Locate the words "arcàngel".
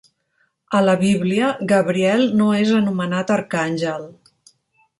3.39-4.13